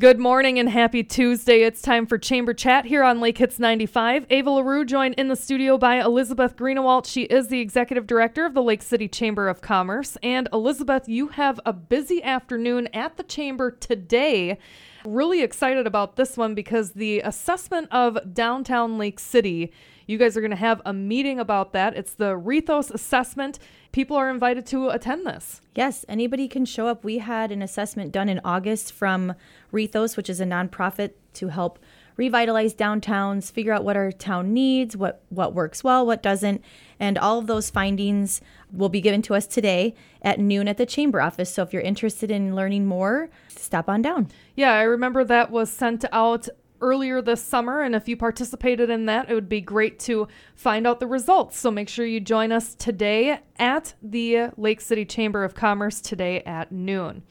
Good 0.00 0.18
morning 0.18 0.58
and 0.58 0.70
happy 0.70 1.04
Tuesday. 1.04 1.60
It's 1.60 1.82
time 1.82 2.06
for 2.06 2.16
Chamber 2.16 2.54
Chat 2.54 2.86
here 2.86 3.04
on 3.04 3.20
Lake 3.20 3.36
Hits 3.36 3.58
95. 3.58 4.24
Ava 4.30 4.50
LaRue 4.50 4.86
joined 4.86 5.14
in 5.16 5.28
the 5.28 5.36
studio 5.36 5.76
by 5.76 6.00
Elizabeth 6.00 6.56
Greenewalt. 6.56 7.04
She 7.04 7.24
is 7.24 7.48
the 7.48 7.60
executive 7.60 8.06
director 8.06 8.46
of 8.46 8.54
the 8.54 8.62
Lake 8.62 8.80
City 8.80 9.08
Chamber 9.08 9.46
of 9.46 9.60
Commerce. 9.60 10.16
And 10.22 10.48
Elizabeth, 10.54 11.06
you 11.06 11.28
have 11.28 11.60
a 11.66 11.74
busy 11.74 12.22
afternoon 12.22 12.86
at 12.94 13.18
the 13.18 13.22
Chamber 13.22 13.70
today. 13.70 14.56
Really 15.04 15.42
excited 15.42 15.86
about 15.86 16.16
this 16.16 16.36
one 16.36 16.54
because 16.54 16.92
the 16.92 17.20
assessment 17.20 17.88
of 17.90 18.34
downtown 18.34 18.98
Lake 18.98 19.18
City, 19.18 19.72
you 20.06 20.18
guys 20.18 20.36
are 20.36 20.42
going 20.42 20.50
to 20.50 20.56
have 20.56 20.82
a 20.84 20.92
meeting 20.92 21.38
about 21.38 21.72
that. 21.72 21.96
It's 21.96 22.12
the 22.12 22.38
Rethos 22.38 22.90
assessment. 22.90 23.58
People 23.92 24.14
are 24.16 24.28
invited 24.28 24.66
to 24.66 24.90
attend 24.90 25.26
this. 25.26 25.62
Yes, 25.74 26.04
anybody 26.06 26.48
can 26.48 26.66
show 26.66 26.86
up. 26.86 27.02
We 27.02 27.18
had 27.18 27.50
an 27.50 27.62
assessment 27.62 28.12
done 28.12 28.28
in 28.28 28.42
August 28.44 28.92
from 28.92 29.34
Rethos, 29.72 30.18
which 30.18 30.28
is 30.28 30.38
a 30.38 30.44
nonprofit 30.44 31.12
to 31.34 31.48
help 31.48 31.78
revitalize 32.20 32.74
downtowns, 32.74 33.50
figure 33.50 33.72
out 33.72 33.82
what 33.82 33.96
our 33.96 34.12
town 34.12 34.52
needs, 34.52 34.94
what 34.94 35.22
what 35.30 35.54
works 35.54 35.82
well, 35.82 36.04
what 36.04 36.22
doesn't, 36.22 36.62
and 36.98 37.16
all 37.16 37.38
of 37.38 37.46
those 37.46 37.70
findings 37.70 38.42
will 38.70 38.90
be 38.90 39.00
given 39.00 39.22
to 39.22 39.34
us 39.34 39.46
today 39.46 39.94
at 40.20 40.38
noon 40.38 40.68
at 40.68 40.76
the 40.76 40.84
chamber 40.84 41.18
office. 41.18 41.52
So 41.52 41.62
if 41.62 41.72
you're 41.72 41.80
interested 41.80 42.30
in 42.30 42.54
learning 42.54 42.84
more, 42.84 43.30
stop 43.48 43.88
on 43.88 44.02
down. 44.02 44.28
Yeah, 44.54 44.72
I 44.72 44.82
remember 44.82 45.24
that 45.24 45.50
was 45.50 45.70
sent 45.70 46.04
out 46.12 46.46
earlier 46.82 47.22
this 47.22 47.42
summer. 47.42 47.80
And 47.80 47.94
if 47.94 48.06
you 48.06 48.16
participated 48.16 48.90
in 48.90 49.06
that, 49.06 49.30
it 49.30 49.34
would 49.34 49.48
be 49.48 49.62
great 49.62 49.98
to 50.00 50.28
find 50.54 50.86
out 50.86 51.00
the 51.00 51.06
results. 51.06 51.58
So 51.58 51.70
make 51.70 51.88
sure 51.88 52.04
you 52.04 52.20
join 52.20 52.52
us 52.52 52.74
today 52.74 53.40
at 53.58 53.94
the 54.02 54.50
Lake 54.58 54.80
City 54.82 55.04
Chamber 55.04 55.42
of 55.44 55.54
Commerce 55.54 56.00
today 56.00 56.42
at 56.42 56.70
noon. 56.70 57.22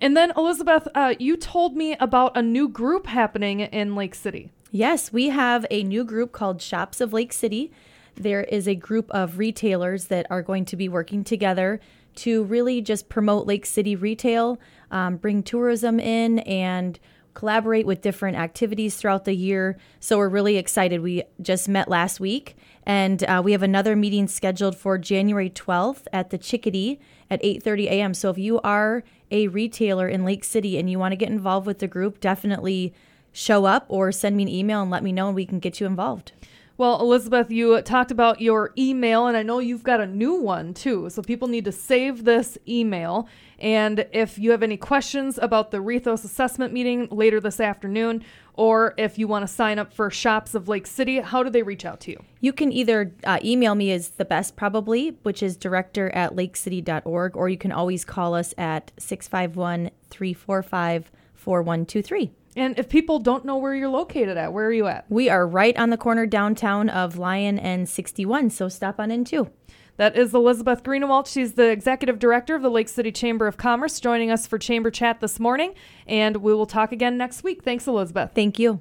And 0.00 0.16
then, 0.16 0.32
Elizabeth, 0.36 0.88
uh, 0.94 1.14
you 1.18 1.36
told 1.36 1.76
me 1.76 1.94
about 2.00 2.36
a 2.36 2.42
new 2.42 2.68
group 2.68 3.06
happening 3.06 3.60
in 3.60 3.94
Lake 3.94 4.14
City. 4.14 4.50
Yes, 4.70 5.12
we 5.12 5.28
have 5.28 5.66
a 5.70 5.82
new 5.82 6.04
group 6.04 6.32
called 6.32 6.62
Shops 6.62 7.00
of 7.00 7.12
Lake 7.12 7.32
City. 7.32 7.70
There 8.14 8.44
is 8.44 8.66
a 8.66 8.74
group 8.74 9.10
of 9.10 9.38
retailers 9.38 10.06
that 10.06 10.26
are 10.30 10.42
going 10.42 10.64
to 10.66 10.76
be 10.76 10.88
working 10.88 11.22
together 11.22 11.80
to 12.16 12.44
really 12.44 12.80
just 12.80 13.08
promote 13.08 13.46
Lake 13.46 13.66
City 13.66 13.94
retail, 13.94 14.58
um, 14.90 15.16
bring 15.16 15.42
tourism 15.42 16.00
in, 16.00 16.38
and 16.40 16.98
collaborate 17.34 17.86
with 17.86 18.00
different 18.00 18.36
activities 18.36 18.96
throughout 18.96 19.24
the 19.24 19.34
year. 19.34 19.78
So 20.00 20.18
we're 20.18 20.28
really 20.28 20.56
excited. 20.56 21.00
We 21.00 21.22
just 21.40 21.68
met 21.68 21.88
last 21.88 22.20
week, 22.20 22.56
and 22.84 23.22
uh, 23.24 23.40
we 23.44 23.52
have 23.52 23.62
another 23.62 23.96
meeting 23.96 24.28
scheduled 24.28 24.76
for 24.76 24.98
January 24.98 25.50
12th 25.50 26.04
at 26.12 26.30
the 26.30 26.38
Chickadee 26.38 26.98
at 27.30 27.42
8:30 27.42 27.84
a.m. 27.84 28.14
So 28.14 28.30
if 28.30 28.38
you 28.38 28.60
are 28.62 29.04
a 29.30 29.48
retailer 29.48 30.08
in 30.08 30.24
Lake 30.24 30.44
City 30.44 30.78
and 30.78 30.90
you 30.90 30.98
want 30.98 31.12
to 31.12 31.16
get 31.16 31.30
involved 31.30 31.66
with 31.66 31.78
the 31.78 31.88
group, 31.88 32.20
definitely 32.20 32.92
show 33.32 33.64
up 33.64 33.86
or 33.88 34.10
send 34.10 34.36
me 34.36 34.42
an 34.42 34.48
email 34.48 34.82
and 34.82 34.90
let 34.90 35.02
me 35.02 35.12
know, 35.12 35.28
and 35.28 35.36
we 35.36 35.46
can 35.46 35.60
get 35.60 35.80
you 35.80 35.86
involved. 35.86 36.32
Well, 36.80 36.98
Elizabeth, 36.98 37.50
you 37.50 37.82
talked 37.82 38.10
about 38.10 38.40
your 38.40 38.72
email, 38.78 39.26
and 39.26 39.36
I 39.36 39.42
know 39.42 39.58
you've 39.58 39.82
got 39.82 40.00
a 40.00 40.06
new 40.06 40.32
one 40.32 40.72
too. 40.72 41.10
So 41.10 41.20
people 41.20 41.46
need 41.46 41.66
to 41.66 41.72
save 41.72 42.24
this 42.24 42.56
email. 42.66 43.28
And 43.58 44.06
if 44.14 44.38
you 44.38 44.50
have 44.52 44.62
any 44.62 44.78
questions 44.78 45.38
about 45.42 45.72
the 45.72 45.76
Rethos 45.76 46.24
assessment 46.24 46.72
meeting 46.72 47.06
later 47.10 47.38
this 47.38 47.60
afternoon, 47.60 48.24
or 48.54 48.94
if 48.96 49.18
you 49.18 49.28
want 49.28 49.46
to 49.46 49.46
sign 49.46 49.78
up 49.78 49.92
for 49.92 50.10
Shops 50.10 50.54
of 50.54 50.68
Lake 50.68 50.86
City, 50.86 51.20
how 51.20 51.42
do 51.42 51.50
they 51.50 51.62
reach 51.62 51.84
out 51.84 52.00
to 52.00 52.12
you? 52.12 52.24
You 52.40 52.54
can 52.54 52.72
either 52.72 53.12
uh, 53.24 53.40
email 53.44 53.74
me 53.74 53.90
is 53.90 54.12
the 54.12 54.24
best 54.24 54.56
probably, 54.56 55.18
which 55.22 55.42
is 55.42 55.58
director 55.58 56.08
at 56.14 56.34
lakecity.org, 56.34 57.36
or 57.36 57.50
you 57.50 57.58
can 57.58 57.72
always 57.72 58.06
call 58.06 58.34
us 58.34 58.54
at 58.56 58.90
651 58.96 59.90
345 60.08 61.12
4123. 61.40 62.30
And 62.56 62.78
if 62.78 62.88
people 62.88 63.18
don't 63.18 63.44
know 63.44 63.56
where 63.56 63.74
you're 63.74 63.88
located 63.88 64.36
at, 64.36 64.52
where 64.52 64.66
are 64.66 64.72
you 64.72 64.86
at? 64.86 65.06
We 65.08 65.28
are 65.28 65.46
right 65.46 65.76
on 65.78 65.90
the 65.90 65.96
corner 65.96 66.26
downtown 66.26 66.88
of 66.88 67.16
Lyon 67.16 67.58
and 67.58 67.88
61, 67.88 68.50
so 68.50 68.68
stop 68.68 68.98
on 68.98 69.10
in 69.10 69.24
too. 69.24 69.50
That 69.96 70.16
is 70.16 70.34
Elizabeth 70.34 70.82
Greenewalt. 70.82 71.26
She's 71.26 71.52
the 71.52 71.70
executive 71.70 72.18
director 72.18 72.54
of 72.54 72.62
the 72.62 72.70
Lake 72.70 72.88
City 72.88 73.12
Chamber 73.12 73.46
of 73.46 73.56
Commerce, 73.56 74.00
joining 74.00 74.30
us 74.30 74.46
for 74.46 74.58
Chamber 74.58 74.90
Chat 74.90 75.20
this 75.20 75.38
morning. 75.38 75.74
And 76.06 76.38
we 76.38 76.54
will 76.54 76.66
talk 76.66 76.90
again 76.90 77.18
next 77.18 77.44
week. 77.44 77.62
Thanks, 77.62 77.86
Elizabeth. 77.86 78.30
Thank 78.34 78.58
you. 78.58 78.80